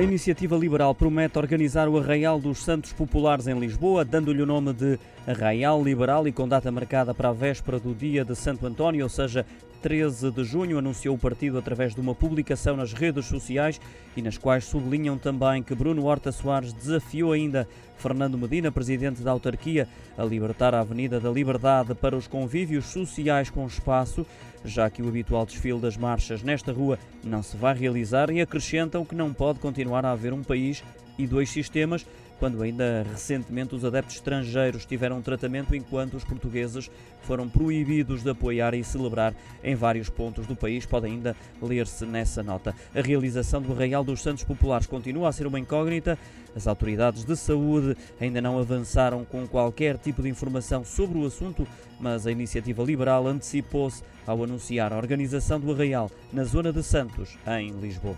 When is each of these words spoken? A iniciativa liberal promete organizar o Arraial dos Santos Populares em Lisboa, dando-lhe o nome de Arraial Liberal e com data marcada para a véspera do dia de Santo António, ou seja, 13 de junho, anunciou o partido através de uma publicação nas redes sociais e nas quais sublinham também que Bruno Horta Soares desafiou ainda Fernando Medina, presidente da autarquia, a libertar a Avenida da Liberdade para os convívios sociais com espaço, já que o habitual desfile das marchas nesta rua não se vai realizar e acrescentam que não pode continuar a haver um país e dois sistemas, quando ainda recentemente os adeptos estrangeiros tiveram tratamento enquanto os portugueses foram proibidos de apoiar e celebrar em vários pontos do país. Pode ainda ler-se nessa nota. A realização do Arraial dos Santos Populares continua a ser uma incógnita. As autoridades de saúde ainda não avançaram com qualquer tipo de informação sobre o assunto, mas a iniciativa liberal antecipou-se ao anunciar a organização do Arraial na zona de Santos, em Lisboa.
A 0.00 0.02
iniciativa 0.02 0.56
liberal 0.56 0.94
promete 0.94 1.38
organizar 1.38 1.86
o 1.86 1.98
Arraial 1.98 2.40
dos 2.40 2.64
Santos 2.64 2.90
Populares 2.90 3.46
em 3.46 3.60
Lisboa, 3.60 4.02
dando-lhe 4.02 4.40
o 4.40 4.46
nome 4.46 4.72
de 4.72 4.98
Arraial 5.26 5.84
Liberal 5.84 6.26
e 6.26 6.32
com 6.32 6.48
data 6.48 6.72
marcada 6.72 7.12
para 7.12 7.28
a 7.28 7.34
véspera 7.34 7.78
do 7.78 7.94
dia 7.94 8.24
de 8.24 8.34
Santo 8.34 8.66
António, 8.66 9.04
ou 9.04 9.10
seja, 9.10 9.44
13 9.80 10.30
de 10.30 10.44
junho, 10.44 10.78
anunciou 10.78 11.14
o 11.14 11.18
partido 11.18 11.58
através 11.58 11.94
de 11.94 12.00
uma 12.00 12.14
publicação 12.14 12.76
nas 12.76 12.92
redes 12.92 13.26
sociais 13.26 13.80
e 14.16 14.22
nas 14.22 14.36
quais 14.36 14.64
sublinham 14.64 15.16
também 15.16 15.62
que 15.62 15.74
Bruno 15.74 16.04
Horta 16.04 16.30
Soares 16.30 16.72
desafiou 16.72 17.32
ainda 17.32 17.66
Fernando 17.96 18.38
Medina, 18.38 18.72
presidente 18.72 19.22
da 19.22 19.30
autarquia, 19.30 19.88
a 20.16 20.24
libertar 20.24 20.74
a 20.74 20.80
Avenida 20.80 21.20
da 21.20 21.30
Liberdade 21.30 21.94
para 21.94 22.16
os 22.16 22.26
convívios 22.26 22.86
sociais 22.86 23.50
com 23.50 23.66
espaço, 23.66 24.26
já 24.64 24.88
que 24.88 25.02
o 25.02 25.08
habitual 25.08 25.44
desfile 25.44 25.80
das 25.80 25.96
marchas 25.96 26.42
nesta 26.42 26.72
rua 26.72 26.98
não 27.22 27.42
se 27.42 27.56
vai 27.56 27.74
realizar 27.74 28.30
e 28.30 28.40
acrescentam 28.40 29.04
que 29.04 29.14
não 29.14 29.32
pode 29.32 29.58
continuar 29.58 30.04
a 30.04 30.12
haver 30.12 30.32
um 30.32 30.42
país 30.42 30.82
e 31.18 31.26
dois 31.26 31.50
sistemas, 31.50 32.06
quando 32.40 32.62
ainda 32.62 33.06
recentemente 33.12 33.74
os 33.74 33.84
adeptos 33.84 34.16
estrangeiros 34.16 34.86
tiveram 34.86 35.20
tratamento 35.20 35.76
enquanto 35.76 36.14
os 36.14 36.24
portugueses 36.24 36.90
foram 37.20 37.46
proibidos 37.46 38.22
de 38.22 38.30
apoiar 38.30 38.72
e 38.74 38.82
celebrar 38.82 39.34
em 39.62 39.74
vários 39.74 40.08
pontos 40.08 40.46
do 40.46 40.56
país. 40.56 40.86
Pode 40.86 41.06
ainda 41.06 41.36
ler-se 41.60 42.06
nessa 42.06 42.42
nota. 42.42 42.74
A 42.94 43.02
realização 43.02 43.60
do 43.60 43.72
Arraial 43.72 44.02
dos 44.02 44.22
Santos 44.22 44.42
Populares 44.42 44.86
continua 44.86 45.28
a 45.28 45.32
ser 45.32 45.46
uma 45.46 45.60
incógnita. 45.60 46.18
As 46.56 46.66
autoridades 46.66 47.24
de 47.24 47.36
saúde 47.36 47.94
ainda 48.18 48.40
não 48.40 48.58
avançaram 48.58 49.22
com 49.22 49.46
qualquer 49.46 49.98
tipo 49.98 50.22
de 50.22 50.30
informação 50.30 50.82
sobre 50.82 51.18
o 51.18 51.26
assunto, 51.26 51.68
mas 52.00 52.26
a 52.26 52.32
iniciativa 52.32 52.82
liberal 52.82 53.26
antecipou-se 53.26 54.02
ao 54.26 54.42
anunciar 54.42 54.94
a 54.94 54.96
organização 54.96 55.60
do 55.60 55.70
Arraial 55.72 56.10
na 56.32 56.44
zona 56.44 56.72
de 56.72 56.82
Santos, 56.82 57.38
em 57.46 57.70
Lisboa. 57.78 58.16